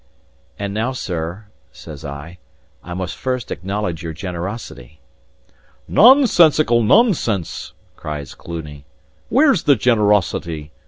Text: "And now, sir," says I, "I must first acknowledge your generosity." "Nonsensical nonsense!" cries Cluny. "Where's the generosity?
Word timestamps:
"And 0.57 0.73
now, 0.73 0.93
sir," 0.93 1.45
says 1.71 2.03
I, 2.03 2.39
"I 2.83 2.95
must 2.95 3.15
first 3.15 3.51
acknowledge 3.51 4.01
your 4.01 4.13
generosity." 4.13 4.99
"Nonsensical 5.87 6.81
nonsense!" 6.81 7.73
cries 7.95 8.33
Cluny. 8.33 8.83
"Where's 9.29 9.61
the 9.65 9.75
generosity? 9.75 10.71